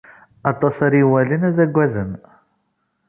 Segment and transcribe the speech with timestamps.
[0.51, 2.11] Aṭas ara iwalin, ad aggaden.